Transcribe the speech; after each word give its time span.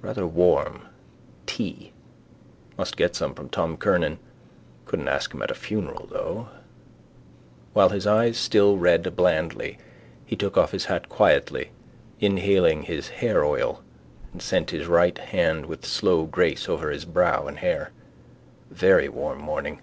Rather 0.00 0.26
warm. 0.26 0.86
Tea. 1.44 1.92
Must 2.78 2.96
get 2.96 3.14
some 3.14 3.34
from 3.34 3.50
Tom 3.50 3.76
Kernan. 3.76 4.18
Couldn't 4.86 5.08
ask 5.08 5.34
him 5.34 5.42
at 5.42 5.50
a 5.50 5.54
funeral, 5.54 6.06
though. 6.06 6.48
While 7.74 7.90
his 7.90 8.06
eyes 8.06 8.38
still 8.38 8.78
read 8.78 9.14
blandly 9.14 9.76
he 10.24 10.34
took 10.34 10.56
off 10.56 10.70
his 10.70 10.86
hat 10.86 11.10
quietly 11.10 11.72
inhaling 12.20 12.84
his 12.84 13.08
hairoil 13.20 13.82
and 14.32 14.40
sent 14.40 14.70
his 14.70 14.86
right 14.86 15.18
hand 15.18 15.66
with 15.66 15.84
slow 15.84 16.24
grace 16.24 16.70
over 16.70 16.88
his 16.90 17.04
brow 17.04 17.46
and 17.46 17.58
hair. 17.58 17.90
Very 18.70 19.10
warm 19.10 19.40
morning. 19.42 19.82